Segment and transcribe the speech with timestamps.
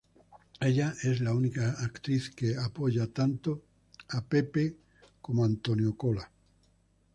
[0.59, 3.61] Ella es la única actriz que apoye tanto
[4.27, 4.75] Pepsi y
[5.21, 6.31] Coca-Cola.